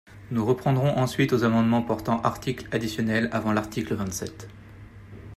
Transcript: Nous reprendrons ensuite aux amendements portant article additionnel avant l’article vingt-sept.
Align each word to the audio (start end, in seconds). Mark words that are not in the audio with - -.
Nous 0.31 0.43
reprendrons 0.47 0.97
ensuite 0.97 1.31
aux 1.31 1.43
amendements 1.43 1.83
portant 1.83 2.21
article 2.21 2.67
additionnel 2.71 3.29
avant 3.31 3.53
l’article 3.53 3.93
vingt-sept. 3.93 4.49